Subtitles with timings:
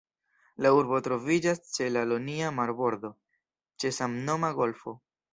[0.65, 3.11] La urbo troviĝas ĉe la Ionia marbordo,
[3.83, 4.95] ĉe samnoma golfo.